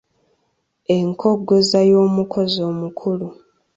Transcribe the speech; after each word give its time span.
Enkongozza 0.95 1.79
y’omukozzi 1.91 2.59
omukulu 2.71 3.27